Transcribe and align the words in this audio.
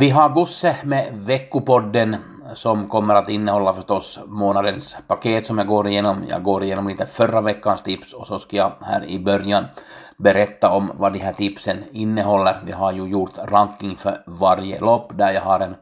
Vi 0.00 0.10
har 0.10 0.28
Bosse 0.28 0.76
med 0.84 1.08
veckopodden 1.12 2.16
som 2.54 2.88
kommer 2.88 3.14
att 3.14 3.28
innehålla 3.28 3.72
förstås 3.72 4.20
månadens 4.26 4.96
paket 5.06 5.46
som 5.46 5.58
jag 5.58 5.66
går 5.66 5.88
igenom. 5.88 6.16
Jag 6.28 6.42
går 6.42 6.62
igenom 6.62 6.88
lite 6.88 7.06
förra 7.06 7.40
veckans 7.40 7.82
tips 7.82 8.12
och 8.12 8.26
så 8.26 8.38
ska 8.38 8.56
jag 8.56 8.72
här 8.80 9.04
i 9.04 9.18
början 9.18 9.64
berätta 10.22 10.70
om 10.70 10.92
vad 10.94 11.12
de 11.12 11.18
här 11.18 11.32
tipsen 11.32 11.78
innehåller. 11.92 12.60
Vi 12.64 12.72
har 12.72 12.92
ju 12.92 13.06
gjort 13.06 13.38
ranking 13.38 13.96
för 13.96 14.22
varje 14.26 14.80
lopp 14.80 15.18
där 15.18 15.32
jag 15.32 15.40
har 15.40 15.60
en 15.60 15.74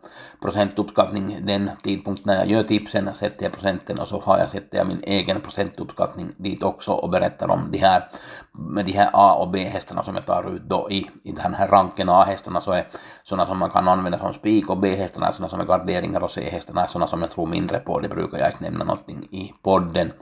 procentuppskattning 0.42 1.37
den 1.42 1.70
tidpunkt 1.83 2.24
när 2.24 2.34
jag 2.34 2.47
gör 2.47 2.62
tipsen, 2.62 3.14
sätter 3.14 3.45
jag 3.45 3.52
procenten 3.52 3.98
och 3.98 4.09
så 4.09 4.20
har 4.20 4.38
jag, 4.38 4.51
sätter 4.51 4.78
jag 4.78 4.87
min 4.87 5.02
egen 5.02 5.41
procentuppskattning 5.41 6.28
dit 6.37 6.62
också 6.62 6.92
och 6.92 7.11
berättar 7.11 7.50
om 7.50 7.69
de 7.70 7.78
här, 7.78 8.09
med 8.53 8.84
de 8.84 8.92
här 8.92 9.11
A 9.12 9.34
och 9.34 9.50
B-hästarna 9.50 10.03
som 10.03 10.14
jag 10.14 10.27
tar 10.27 10.55
ut 10.55 10.62
då 10.62 10.91
i, 10.91 11.11
i 11.22 11.33
den 11.33 11.55
här 11.55 11.69
ranken. 11.69 12.09
A-hästarna 12.09 12.61
så 12.61 12.72
är 12.72 12.86
sådana 13.22 13.47
som 13.47 13.59
man 13.59 13.70
kan 13.70 13.89
använda 13.89 14.19
som 14.19 14.34
spik 14.34 14.70
och 14.70 14.78
B-hästarna 14.78 15.27
är 15.27 15.33
sådana 15.33 15.48
som 15.48 15.61
är 15.61 15.64
garderingar 15.64 16.22
och 16.22 16.31
C-hästarna 16.31 16.83
är 16.83 16.86
sådana 16.86 17.06
som 17.06 17.20
jag 17.20 17.31
tror 17.31 17.47
mindre 17.47 17.78
på. 17.78 18.00
Det 18.00 18.09
brukar 18.09 18.39
jag 18.39 18.48
inte 18.48 18.64
nämna 18.64 18.84
någonting 18.84 19.28
i 19.31 19.53
podden. 19.62 20.12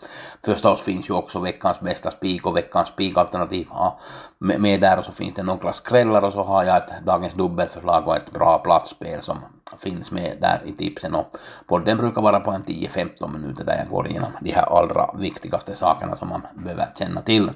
Förstås 0.44 0.82
finns 0.82 1.10
ju 1.10 1.14
också 1.14 1.38
veckans 1.38 1.80
bästa 1.80 2.10
spik 2.10 2.46
och 2.46 2.56
veckans 2.56 2.88
spikalternativ 2.88 3.66
ja, 3.70 3.98
med, 4.38 4.60
med 4.60 4.80
där 4.80 4.98
och 4.98 5.04
så 5.04 5.12
finns 5.12 5.34
det 5.34 5.42
några 5.42 5.72
skrällar 5.72 6.22
och 6.22 6.32
så 6.32 6.42
har 6.42 6.64
jag 6.64 6.76
ett 6.76 7.04
dagens 7.06 7.34
dubbelförslag 7.34 8.08
och 8.08 8.16
ett 8.16 8.32
bra 8.32 8.58
platsspel 8.58 9.22
som 9.22 9.38
finns 9.78 10.10
med 10.10 10.36
där 10.40 10.62
i 10.64 10.72
tipsen 10.72 11.14
och 11.14 11.36
podden 11.66 11.98
brukar 11.98 12.22
vara 12.22 12.40
på 12.40 12.50
en 12.50 12.64
10-15 12.64 13.32
minuter 13.32 13.64
där 13.64 13.76
jag 13.78 13.88
går 13.88 14.08
igenom 14.08 14.30
de 14.40 14.52
här 14.52 14.78
allra 14.78 15.10
viktigaste 15.18 15.74
sakerna 15.74 16.16
som 16.16 16.28
man 16.28 16.42
behöver 16.54 16.86
känna 16.98 17.20
till. 17.20 17.50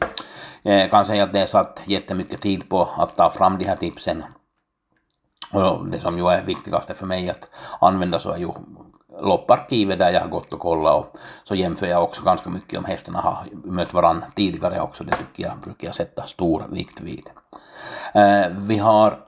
Jag 0.62 0.91
kan 0.91 1.05
säga 1.05 1.25
att 1.25 1.33
det 1.33 1.41
är 1.41 1.47
satt 1.47 1.81
jättemycket 1.84 2.41
tid 2.41 2.69
på 2.69 2.89
att 2.97 3.17
ta 3.17 3.31
fram 3.31 3.59
de 3.59 3.65
här 3.65 3.77
tipsen 3.77 4.25
och 5.53 5.87
det 5.87 6.01
som 6.01 6.19
ju 6.19 6.28
är 6.28 6.45
viktigaste 6.45 6.95
för 6.95 7.06
mig 7.06 7.31
att 7.31 7.48
använda 7.81 8.19
så 8.19 8.31
är 8.31 8.39
ju 8.39 8.48
lopparkivet 9.22 9.98
där 9.98 10.10
jag 10.10 10.20
har 10.20 10.28
gått 10.28 10.52
och 10.52 10.60
kollat 10.60 10.98
och 10.98 11.16
så 11.44 11.54
jämför 11.54 11.86
jag 11.86 12.02
också 12.02 12.22
ganska 12.22 12.50
mycket 12.50 12.78
om 12.78 12.84
hästarna 12.84 13.18
har 13.20 13.46
mött 13.64 13.94
varandra 13.94 14.26
tidigare 14.34 14.80
också. 14.80 15.04
Det 15.04 15.12
tycker 15.12 15.42
jag 15.42 15.58
brukar 15.64 15.88
jag 15.88 15.94
sätta 15.94 16.26
stor 16.26 16.64
vikt 16.70 17.00
vid. 17.00 17.30
Eh, 18.14 18.46
vi 18.50 18.78
har 18.78 19.18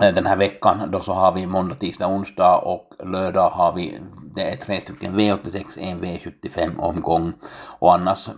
eh, 0.00 0.14
den 0.14 0.26
här 0.26 0.36
veckan 0.36 0.90
då 0.90 1.00
så 1.00 1.12
har 1.12 1.32
vi 1.32 1.46
måndag, 1.46 1.74
tisdag, 1.74 2.06
onsdag 2.06 2.56
och 2.56 2.94
lördag 3.04 3.50
har 3.50 3.72
vi, 3.72 3.98
det 4.38 4.44
är 4.44 4.56
tre 4.56 4.80
stycken 4.80 5.20
V86, 5.20 5.78
en 5.80 6.00
V75 6.00 6.80
omgång 6.80 7.32
och 7.78 7.94
annars 7.94 8.28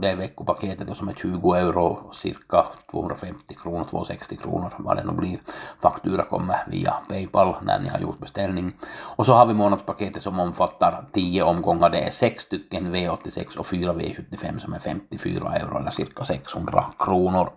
det 0.00 0.08
är 0.08 0.16
veckopaketet 0.16 0.96
som 0.96 1.08
är 1.08 1.12
20 1.12 1.54
euro, 1.54 2.10
cirka 2.12 2.66
250 2.90 3.54
kronor, 3.62 3.84
260 3.90 4.36
kronor 4.36 4.74
vad 4.78 4.96
det 4.96 5.04
nu 5.04 5.12
blir. 5.12 5.38
Faktura 5.80 6.22
kommer 6.22 6.56
via 6.70 6.94
Paypal 7.08 7.54
när 7.62 7.80
ni 7.80 7.88
har 7.88 7.98
gjort 7.98 8.18
beställning. 8.18 8.72
Och 9.16 9.26
så 9.26 9.32
har 9.32 9.46
vi 9.46 9.54
månadspaketet 9.54 10.22
som 10.22 10.40
omfattar 10.40 11.08
10 11.12 11.42
omgångar, 11.42 11.90
det 11.90 11.98
är 11.98 12.10
sex 12.10 12.42
stycken 12.42 12.94
V86 12.94 13.56
och 13.56 13.66
4 13.66 13.92
V75 13.92 14.58
som 14.58 14.72
är 14.72 14.78
54 14.78 15.56
euro 15.56 15.78
eller 15.78 15.90
cirka 15.90 16.24
600 16.24 16.84
kronor. 16.98 17.50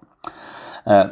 Eh, 0.86 1.06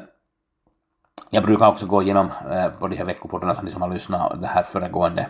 jag 1.29 1.43
brukar 1.43 1.67
också 1.67 1.85
gå 1.85 2.03
igenom 2.03 2.31
eh, 2.51 2.67
på 2.79 2.87
de 2.87 2.95
här 2.95 3.05
veckopoddarna 3.05 3.55
som 3.55 3.65
ni 3.65 3.71
som 3.71 3.81
har 3.81 3.89
lyssnat 3.89 4.41
det 4.41 4.47
här 4.47 4.63
föregående 4.63 5.27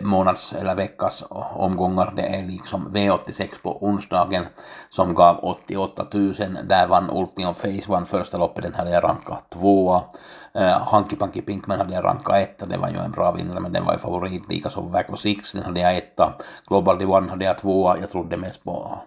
månads 0.00 0.52
eller 0.52 0.74
veckas 0.74 1.24
omgångar. 1.54 2.12
Det 2.16 2.22
är 2.22 2.42
liksom 2.42 2.88
V86 2.88 3.62
på 3.62 3.84
onsdagen 3.84 4.44
som 4.90 5.14
gav 5.14 5.38
88 5.42 6.06
000. 6.12 6.34
Där 6.64 6.86
vann 6.86 7.10
Ultion 7.10 7.54
Face 7.54 7.90
vann 7.92 8.06
första 8.06 8.38
loppet, 8.38 8.62
den 8.62 8.74
hade 8.74 8.90
jag 8.90 9.04
rankat 9.04 9.50
tvåa. 9.50 10.02
Eh, 10.54 10.88
Hanky 10.88 11.16
Panky 11.16 11.42
Pinkman 11.42 11.78
hade 11.78 11.94
jag 11.94 12.04
rankat 12.04 12.42
etta, 12.42 12.66
det 12.66 12.76
var 12.76 12.88
ju 12.88 12.96
en 12.96 13.10
bra 13.10 13.32
vinnare 13.32 13.60
men 13.60 13.72
den 13.72 13.84
var 13.84 13.92
ju 13.92 13.98
favorit. 13.98 14.48
Likaså 14.48 14.80
Vaco 14.80 15.16
Six, 15.16 15.52
den 15.52 15.62
hade 15.62 15.80
jag 15.80 15.96
etta. 15.96 16.34
Global 16.68 17.00
D1 17.00 17.28
hade 17.28 17.44
jag 17.44 17.58
tvåa, 17.58 17.98
jag 17.98 18.10
trodde 18.10 18.36
mest 18.36 18.64
på 18.64 18.98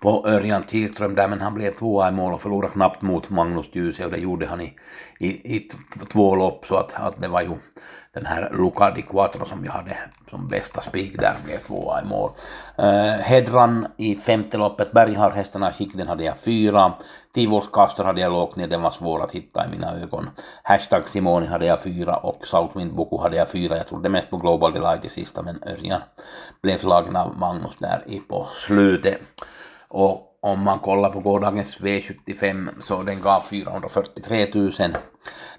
på 0.00 0.26
Örjan 0.26 0.62
Kihlström 0.62 1.14
där, 1.14 1.28
men 1.28 1.40
han 1.40 1.54
blev 1.54 1.70
tvåa 1.70 2.08
i 2.08 2.12
mål 2.12 2.34
och 2.34 2.42
förlorade 2.42 2.72
knappt 2.72 3.02
mot 3.02 3.30
Magnus 3.30 3.66
Djuse 3.72 4.04
och 4.04 4.10
det 4.10 4.18
gjorde 4.18 4.46
han 4.46 4.60
i, 4.60 4.74
i, 5.18 5.56
i 5.56 5.70
två 6.12 6.36
lopp 6.36 6.66
så 6.66 6.76
att, 6.76 6.94
att 6.94 7.22
det 7.22 7.28
var 7.28 7.42
ju 7.42 7.56
den 8.12 8.26
här 8.26 8.50
Luca 8.52 8.90
di 8.90 9.02
Quattro 9.02 9.44
som 9.44 9.62
vi 9.62 9.68
hade 9.68 9.96
som 10.30 10.48
bästa 10.48 10.80
spik 10.80 11.20
där 11.20 11.36
blev 11.44 11.56
tvåa 11.56 12.02
i 12.02 12.04
mål. 12.04 12.30
Uh, 12.78 13.22
Hedran 13.22 13.86
i 13.96 14.16
femte 14.16 14.56
loppet, 14.56 14.92
Bergharhästarna 14.92 15.72
skick, 15.72 15.94
den 15.94 16.08
hade 16.08 16.24
jag 16.24 16.38
fyra. 16.38 16.92
Tivols 17.34 17.68
Castor 17.72 18.04
hade 18.04 18.20
jag 18.20 18.32
lågt 18.32 18.56
ner, 18.56 18.68
den 18.68 18.82
var 18.82 18.90
svår 18.90 19.24
att 19.24 19.32
hitta 19.32 19.66
i 19.66 19.68
mina 19.68 19.94
ögon. 20.02 20.30
Hashtag 20.62 21.08
Simoni 21.08 21.46
hade 21.46 21.66
jag 21.66 21.82
fyra 21.82 22.16
och 22.16 22.46
Southwind 22.46 22.94
Boku 22.94 23.22
hade 23.22 23.36
jag 23.36 23.50
fyra. 23.50 23.76
Jag 23.76 23.86
trodde 23.86 24.08
mest 24.08 24.30
på 24.30 24.36
Global 24.36 24.72
Delight 24.72 25.04
i 25.04 25.08
sista 25.08 25.42
men 25.42 25.62
Örjan 25.66 26.00
blev 26.62 26.78
slagen 26.78 27.16
av 27.16 27.38
Magnus 27.38 27.76
där 27.78 28.02
i 28.06 28.18
på 28.18 28.46
slutet. 28.54 29.20
Och 29.90 30.28
om 30.40 30.62
man 30.64 30.78
kollar 30.78 31.10
på 31.10 31.20
gårdagens 31.20 31.80
V75 31.80 32.70
så 32.80 33.02
den 33.02 33.20
gav 33.20 33.40
443 33.40 34.50
000. 34.54 34.70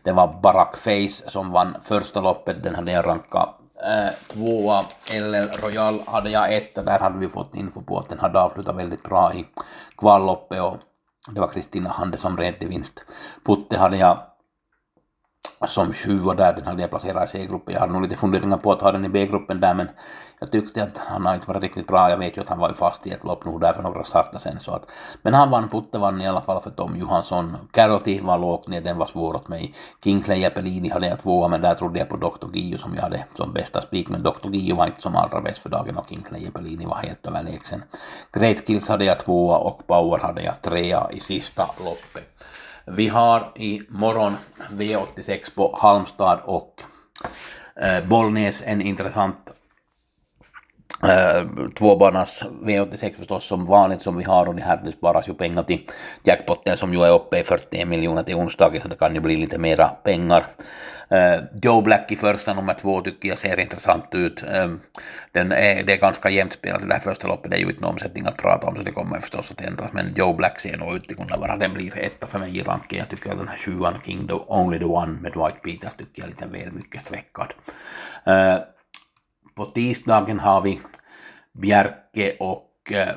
Det 0.03 0.11
var 0.11 0.39
Barack 0.43 0.77
Face 0.77 1.29
som 1.29 1.51
vann 1.51 1.77
första 1.83 2.21
loppet, 2.21 2.63
den 2.63 2.75
hade 2.75 2.91
jag 2.91 3.05
rankat 3.05 3.59
eh, 3.83 4.13
tvåa. 4.27 4.83
LL 5.13 5.61
Royal 5.63 5.99
hade 6.07 6.29
jag 6.29 6.55
etta, 6.55 6.81
där 6.81 6.99
hade 6.99 7.19
vi 7.19 7.27
fått 7.29 7.55
info 7.55 7.81
på 7.81 7.97
att 7.97 8.09
den 8.09 8.19
hade 8.19 8.41
avslutat 8.41 8.75
väldigt 8.75 9.03
bra 9.03 9.33
i 9.33 9.45
kvalloppet 9.97 10.61
och 10.61 10.77
det 11.29 11.41
var 11.41 11.47
Kristina 11.47 11.89
Hande 11.89 12.17
som 12.17 12.37
red 12.37 12.55
vinst. 12.59 13.03
Putte 13.45 13.77
hade 13.77 13.97
jag 13.97 14.28
som 15.67 15.93
sjua 15.93 16.33
där, 16.33 16.53
den 16.53 16.67
hade 16.67 16.81
jag 16.81 16.89
placerat 16.89 17.29
i 17.29 17.31
C-gruppen. 17.31 17.73
Jag 17.73 17.81
hade 17.81 17.93
nog 17.93 18.01
lite 18.01 18.15
funderingar 18.15 18.57
på 18.57 18.71
att 18.71 18.81
ha 18.81 18.91
den 18.91 19.05
i 19.05 19.09
B-gruppen 19.09 19.59
där, 19.59 19.73
men 19.73 19.89
jag 20.39 20.51
tyckte 20.51 20.83
att 20.83 20.97
han 20.97 21.25
har 21.25 21.35
inte 21.35 21.47
varit 21.47 21.61
riktigt 21.61 21.87
bra. 21.87 22.09
Jag 22.09 22.17
vet 22.17 22.37
ju 22.37 22.41
att 22.41 22.47
han 22.47 22.59
var 22.59 22.69
ju 22.69 22.75
fast 22.75 23.07
i 23.07 23.11
ett 23.11 23.23
lopp 23.23 23.45
nu 23.45 23.57
där 23.59 23.73
för 23.73 23.83
några 23.83 24.03
starter 24.03 24.39
sen. 24.39 24.59
Så 24.59 24.71
att, 24.71 24.85
men 25.21 25.33
han 25.33 25.51
vann, 25.51 25.69
Putte 25.69 25.97
vann 25.97 26.21
i 26.21 26.27
alla 26.27 26.41
fall 26.41 26.61
för 26.61 26.69
Tom 26.69 26.95
Johansson. 26.95 27.57
Carroty 27.71 28.21
var 28.21 28.37
lågt 28.37 28.67
ner, 28.67 28.81
den 28.81 28.97
var 28.97 29.05
svår 29.05 29.35
åt 29.35 29.47
mig. 29.47 29.75
Kingsley 30.03 30.39
Jeppelini 30.39 30.89
hade 30.89 31.07
jag 31.07 31.19
tvåa, 31.19 31.47
men 31.47 31.61
där 31.61 31.73
trodde 31.73 31.99
jag 31.99 32.09
på 32.09 32.17
Dr. 32.17 32.47
Gio 32.53 32.77
som 32.77 32.95
jag 32.95 33.01
hade 33.01 33.25
som 33.33 33.53
bästa 33.53 33.81
spik. 33.81 34.09
Men 34.09 34.23
Dr. 34.23 34.49
Gio 34.51 34.75
var 34.75 34.87
inte 34.87 35.01
som 35.01 35.15
allra 35.15 35.41
bäst 35.41 35.57
för 35.57 35.69
dagen 35.69 35.97
och 35.97 36.09
Kingsley 36.09 36.43
Jeppelini 36.43 36.85
var 36.85 36.95
helt 36.95 37.27
överlägsen. 37.27 37.83
Great 38.33 38.57
Skills 38.67 38.89
hade 38.89 39.05
jag 39.05 39.19
tvåa 39.19 39.57
och 39.57 39.87
Power 39.87 40.19
hade 40.19 40.41
jag 40.41 40.61
trea 40.61 41.07
i 41.11 41.19
sista 41.19 41.65
loppet. 41.85 42.45
Vi 42.91 43.07
har 43.07 43.51
i 43.55 43.81
morgon 43.89 44.33
V86 44.71 45.55
på 45.55 45.77
Halmstad 45.81 46.39
och 46.45 46.83
eh, 47.81 48.07
Bollnäs. 48.07 48.63
En 48.65 48.81
intressant 48.81 49.51
Eh, 51.03 51.43
uh, 51.43 51.69
tvåbanans 51.69 52.43
V86 52.63 53.13
förstås 53.17 53.45
som 53.45 53.65
vanligt 53.65 54.01
som 54.01 54.17
vi 54.17 54.23
har 54.23 54.45
och 54.45 54.55
det 54.55 54.63
här 54.63 54.81
det 54.85 54.91
sparas 54.91 55.27
ju 55.27 55.33
pengar 55.33 55.63
till 55.63 55.81
jackpotten 56.23 56.77
som 56.77 56.93
ju 56.93 57.03
är 57.03 57.13
uppe 57.13 57.39
i 57.39 57.43
41 57.43 57.87
miljoner 57.87 58.23
till 58.23 58.35
onsdagen 58.35 58.81
så 58.81 58.87
det 58.87 58.95
kan 58.95 59.15
ju 59.15 59.21
bli 59.21 59.37
lite 59.37 59.57
mera 59.57 59.87
pengar. 59.87 60.45
Uh, 61.11 61.43
Joe 61.61 61.81
Black 61.81 62.11
i 62.11 62.15
första 62.15 62.53
nummer 62.53 62.73
två 62.73 63.01
tycker 63.01 63.29
jag 63.29 63.37
ser 63.37 63.59
intressant 63.59 64.05
ut. 64.11 64.43
Uh, 64.43 64.75
den 65.31 65.51
är, 65.51 65.83
det 65.83 65.93
är 65.93 65.97
ganska 65.97 66.29
jämnt 66.29 66.53
spelat 66.53 66.87
det 66.87 66.93
här 66.93 67.01
första 67.01 67.27
loppet, 67.27 67.51
det 67.51 67.57
är 67.57 67.59
ju 67.59 67.69
inte 67.69 67.81
någon 67.81 67.91
omsättning 67.91 68.25
att 68.25 68.37
prata 68.37 68.67
om 68.67 68.75
så 68.75 68.81
det 68.81 68.91
kommer 68.91 69.19
förstås 69.19 69.51
att 69.51 69.61
ändras 69.61 69.89
men 69.93 70.13
Joe 70.15 70.33
Black 70.33 70.59
ser 70.59 70.77
nog 70.77 70.95
ut 70.95 71.11
att 71.11 71.17
kunna 71.17 71.37
vara, 71.37 71.57
den 71.57 71.73
blir 71.73 71.97
etta 71.97 72.27
för 72.27 72.39
mig 72.39 72.57
i 72.57 72.61
ranken. 72.61 72.99
Jag 72.99 73.09
tycker 73.09 73.31
att 73.31 73.37
den 73.37 73.47
här 73.47 73.57
sjuan 73.57 73.93
King 74.05 74.27
the 74.27 74.33
Only 74.33 74.79
the 74.79 74.85
One 74.85 75.21
med 75.21 75.31
Dwight 75.31 75.61
Peters 75.63 75.95
tycker 75.95 76.21
jag 76.21 76.25
är 76.25 76.29
lite 76.29 76.45
väl 76.45 76.71
mycket 76.71 77.01
sträckad. 77.01 77.53
Uh, 78.27 78.59
tisdagen 79.65 80.39
har 80.39 80.61
vi 80.61 80.79
Bjerke 81.53 82.35
och 82.39 82.91
eh, 82.91 83.15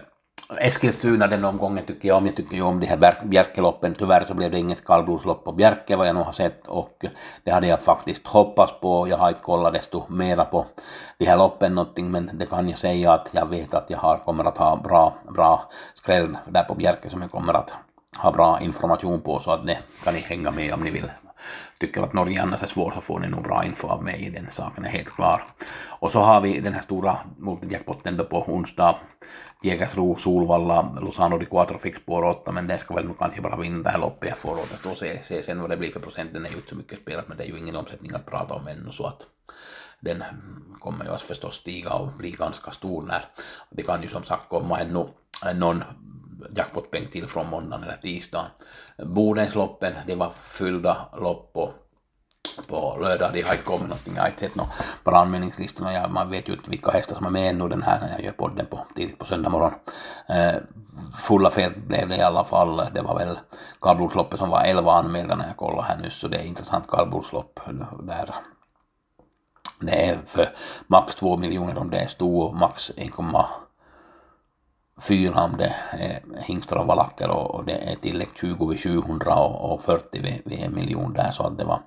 Eskilstuna 0.60 1.26
den 1.26 1.44
omgången 1.44 1.84
tycker 1.84 2.08
jag 2.08 2.16
om. 2.16 2.26
Jag 2.26 2.36
tycker 2.36 2.56
ju 2.56 2.62
om 2.62 2.80
de 2.80 2.86
här 2.86 3.24
Bjerkeloppen. 3.24 3.94
Tyvärr 3.98 4.24
så 4.24 4.34
blev 4.34 4.50
det 4.50 4.58
inget 4.58 4.84
kallblodslopp 4.84 5.44
på 5.44 5.52
Bjerke 5.52 5.96
vad 5.96 6.08
jag 6.08 6.14
nog 6.14 6.24
har 6.24 6.32
sett 6.32 6.66
och 6.66 7.04
det 7.44 7.50
hade 7.50 7.66
jag 7.66 7.80
faktiskt 7.80 8.26
hoppats 8.26 8.80
på. 8.80 9.08
Jag 9.08 9.16
har 9.16 9.28
inte 9.28 9.40
kollat 9.40 9.72
desto 9.72 10.02
mera 10.08 10.44
på 10.44 10.66
de 11.18 11.26
här 11.26 11.36
loppen 11.36 11.74
någonting 11.74 12.10
men 12.10 12.30
det 12.32 12.46
kan 12.46 12.68
jag 12.68 12.78
säga 12.78 13.12
att 13.12 13.28
jag 13.32 13.46
vet 13.46 13.74
att 13.74 13.90
jag 13.90 13.98
har, 13.98 14.18
kommer 14.18 14.44
att 14.44 14.58
ha 14.58 14.76
bra, 14.76 15.14
bra 15.34 15.70
skräll 15.94 16.38
där 16.48 16.64
på 16.64 16.74
Bjerke 16.74 17.10
som 17.10 17.22
jag 17.22 17.30
kommer 17.30 17.54
att 17.54 17.72
ha 18.18 18.32
bra 18.32 18.60
information 18.60 19.20
på 19.20 19.40
så 19.40 19.50
att 19.50 19.66
det 19.66 19.78
kan 20.04 20.14
ni 20.14 20.20
hänga 20.20 20.50
med 20.50 20.74
om 20.74 20.80
ni 20.80 20.90
vill 20.90 21.10
tycker 21.78 22.02
att 22.02 22.12
Norge 22.12 22.42
annars 22.42 22.62
är 22.62 22.66
svårt 22.66 22.94
så 22.94 23.00
får 23.00 23.20
ni 23.20 23.28
nog 23.28 23.42
bra 23.42 23.64
info 23.64 23.88
av 23.88 24.02
mig, 24.02 24.30
den 24.34 24.50
saken 24.50 24.84
är 24.84 24.88
helt 24.88 25.14
klar. 25.14 25.44
Och 25.88 26.12
så 26.12 26.20
har 26.20 26.40
vi 26.40 26.60
den 26.60 26.72
här 26.72 26.82
stora 26.82 27.18
multijackpotten 27.38 28.16
då 28.16 28.24
på 28.24 28.52
onsdag, 28.52 28.96
Jägersro, 29.62 30.16
Solvalla, 30.16 30.98
Lozano 31.00 31.38
di 31.38 31.46
Quattro 31.46 31.78
fick 31.78 31.96
spår 31.96 32.24
8, 32.24 32.52
men 32.52 32.66
det 32.66 32.78
ska 32.78 32.94
väl 32.94 33.04
nog 33.04 33.18
kanske 33.18 33.40
bara 33.40 33.56
vinna 33.56 33.82
det 33.82 33.90
här 33.90 33.98
loppet. 33.98 34.28
Jag 34.28 34.38
får 34.38 34.52
återstå 34.52 34.90
och 34.90 34.96
se, 34.96 35.22
se 35.22 35.42
sen 35.42 35.60
vad 35.60 35.70
det 35.70 35.76
blir 35.76 35.92
för 35.92 36.00
procent. 36.00 36.32
Den 36.32 36.46
är 36.46 36.50
ju 36.50 36.56
inte 36.56 36.68
så 36.68 36.76
mycket 36.76 36.98
spelat, 36.98 37.28
men 37.28 37.36
det 37.36 37.44
är 37.44 37.48
ju 37.48 37.58
ingen 37.58 37.76
omsättning 37.76 38.12
att 38.14 38.26
prata 38.26 38.54
om 38.54 38.66
ännu, 38.66 38.90
så 38.90 39.06
att 39.06 39.26
den 40.00 40.24
kommer 40.80 41.04
ju 41.04 41.10
att 41.10 41.22
förstås 41.22 41.54
stiga 41.54 41.92
och 41.92 42.12
bli 42.12 42.30
ganska 42.30 42.70
stor 42.70 43.02
när 43.02 43.24
det 43.70 43.82
kan 43.82 44.02
ju 44.02 44.08
som 44.08 44.24
sagt 44.24 44.48
komma 44.48 44.80
ännu 44.80 45.06
någon 45.54 45.84
jackpotpeng 46.56 47.06
till 47.06 47.26
från 47.26 47.50
måndagen 47.50 47.84
eller 47.84 47.96
tisdagen. 47.96 48.46
Bodensloppen, 48.98 49.92
det 50.06 50.14
var 50.14 50.30
fyllda 50.30 50.96
lopp 51.20 51.52
på, 51.52 51.70
på 52.68 52.98
lördag, 53.00 53.30
det 53.32 53.46
har 53.46 53.52
inte 53.52 53.64
kommit 53.64 53.88
någonting, 53.88 54.14
jag 54.14 54.22
har 54.22 54.28
inte 54.28 54.40
sett 54.40 54.54
något 54.54 54.68
på 55.04 55.10
anmälningslistorna, 55.10 55.92
ja, 55.92 56.08
man 56.08 56.30
vet 56.30 56.48
ju 56.48 56.52
inte 56.52 56.70
vilka 56.70 56.90
hästar 56.90 57.16
som 57.16 57.26
är 57.26 57.30
med 57.30 57.50
ännu 57.50 57.68
den 57.68 57.82
här 57.82 58.00
när 58.00 58.10
jag 58.10 58.20
gör 58.20 58.32
podden 58.32 58.66
på, 58.66 58.86
tidigt 58.96 59.18
på 59.18 59.24
söndag 59.24 59.50
morgon. 59.50 59.72
Eh, 60.28 60.54
fulla 61.18 61.50
fält 61.50 61.76
blev 61.76 62.08
det 62.08 62.16
i 62.16 62.22
alla 62.22 62.44
fall, 62.44 62.76
det 62.94 63.02
var 63.02 63.18
väl 63.18 63.38
kallblodsloppet 63.80 64.38
som 64.38 64.50
var 64.50 64.64
11 64.64 64.92
anmälda 64.92 65.36
när 65.36 65.46
jag 65.46 65.56
kollade 65.56 65.88
här 65.88 65.96
nyss, 65.96 66.14
så 66.14 66.28
det 66.28 66.36
är 66.36 66.44
intressant 66.44 66.90
kallblodslopp 66.90 67.60
där 68.02 68.34
det 69.82 70.06
är 70.06 70.18
för 70.26 70.52
max 70.86 71.14
2 71.14 71.36
miljoner 71.36 71.78
om 71.78 71.90
det 71.90 71.98
är 71.98 72.06
stor 72.06 72.48
och 72.48 72.56
max 72.56 72.90
1, 72.96 73.10
fyra 75.02 75.44
om 75.44 75.56
det 75.56 75.74
är 75.90 76.20
eh, 76.36 76.42
hingstar 76.42 76.76
och 76.76 76.86
valacker 76.86 77.30
och 77.30 77.64
det 77.64 77.72
är 77.72 77.96
tillägg 77.96 78.28
20 78.40 78.66
vid 78.66 78.82
700 78.82 79.34
och 79.36 79.82
40 79.82 80.20
vid, 80.20 80.42
vid 80.44 80.60
en 80.60 80.74
miljon 80.74 81.12
där 81.12 81.30
så 81.30 81.42
att 81.46 81.58
det 81.58 81.64
var 81.64 81.80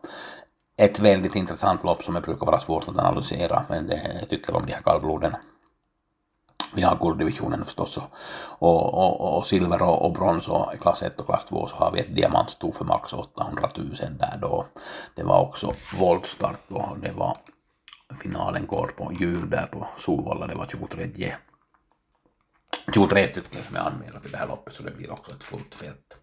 ett 0.78 1.00
väldigt 1.00 1.36
intressant 1.36 1.84
lopp 1.84 2.04
som 2.04 2.14
det 2.14 2.22
brukar 2.22 2.46
vara 2.46 2.60
svårt 2.60 2.88
att 2.88 2.98
analysera 2.98 3.66
men 3.70 3.88
det, 3.88 4.18
jag 4.20 4.30
tycker 4.30 4.56
om 4.56 4.66
de 4.66 4.74
här 4.74 4.82
kallbloden. 4.82 5.36
Vi 6.76 6.82
har 6.82 6.96
gulddivisionen 6.96 7.66
förstås 7.66 7.98
och, 7.98 8.12
och, 8.60 8.94
och, 8.94 9.38
och 9.38 9.46
silver 9.46 9.82
och, 9.82 10.06
och 10.06 10.14
brons 10.14 10.48
och 10.48 10.74
i 10.74 10.78
klass 10.78 11.04
1 11.04 11.20
och 11.20 11.26
klass 11.26 11.46
2 11.46 11.68
så 11.68 11.76
har 11.76 11.92
vi 11.92 12.00
ett 12.00 12.16
diamantsto 12.16 12.72
för 12.72 12.86
max 12.86 13.14
800 13.14 13.70
000 13.78 13.88
där 14.20 14.38
då. 14.42 14.66
Det 15.16 15.24
var 15.24 15.42
också 15.42 15.74
voltstart 16.00 16.72
och 16.72 17.00
det 17.00 17.12
var 17.12 17.38
finalen 18.24 18.68
går 18.68 18.88
på 18.98 19.14
jul 19.20 19.50
där 19.50 19.66
på 19.72 19.88
Solvalla, 19.98 20.48
det 20.48 20.56
var 20.56 20.66
23 20.66 21.36
23 22.94 23.28
stycken 23.28 23.64
som 23.68 23.76
är 23.76 23.80
anmälda 23.80 24.20
till 24.20 24.32
det 24.32 24.38
här 24.38 24.48
loppet 24.48 24.74
så 24.74 24.84
det 24.84 24.92
blir 24.92 25.12
också 25.12 25.32
ett 25.32 25.44
fullt 25.44 25.76
fält. 25.76 26.18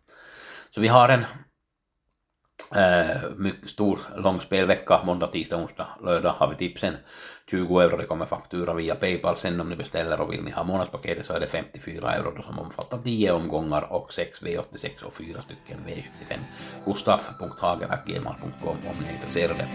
Så 0.70 0.81
vi 0.81 0.88
har 0.88 1.09
en 1.09 1.25
äh, 2.76 3.23
mycket 3.37 3.70
stor 3.70 3.99
lång 4.17 4.41
spelvecka, 4.41 5.00
måndag, 5.05 5.26
tisdag, 5.26 5.56
onsdag, 5.56 5.87
lördag 6.05 6.35
har 6.38 6.49
vi 6.49 6.55
tipsen. 6.55 6.97
20 7.50 7.81
euro, 7.81 7.97
det 7.97 8.05
kommer 8.05 8.26
faktura 8.26 8.75
via 8.75 8.94
Paypal 8.94 9.37
sen 9.37 9.61
om 9.61 9.69
ni 9.69 9.76
beställer 9.76 10.20
och 10.20 10.32
vill 10.32 10.43
ni 10.43 10.50
ha 10.50 10.64
månadspaketet 10.64 11.26
så 11.26 11.32
är 11.32 11.41
det 11.41 11.47
54 11.47 12.14
euro 12.14 12.32
då 12.37 12.43
som 12.43 12.59
omfattar 12.59 12.99
10 12.99 13.32
omgångar 13.32 13.93
och 13.93 14.12
6 14.12 14.43
V86 14.43 15.03
och 15.05 15.12
4 15.12 15.41
stycken 15.43 15.79
V75. 15.87 16.38
Gustaf.hager.gmail.com 16.87 18.76
om 18.91 18.97
ni 19.00 19.09
är 19.09 19.14
intresserade. 19.14 19.69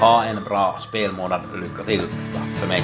Ha 0.00 0.24
en 0.24 0.44
bra 0.44 0.78
spelmånad, 0.80 1.42
lycka 1.54 1.84
till, 1.84 2.08
tack 2.34 2.56
för 2.56 2.68
mig. 2.68 2.82